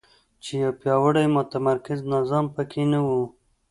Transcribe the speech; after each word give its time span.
چې 0.43 0.51
یو 0.63 0.71
پیاوړی 0.81 1.25
متمرکز 1.37 1.99
نظام 2.13 2.45
په 2.55 2.61
کې 2.71 2.81
نه 2.91 2.99
وو. 3.07 3.23